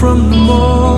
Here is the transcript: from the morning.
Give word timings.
from 0.00 0.30
the 0.30 0.36
morning. 0.36 0.89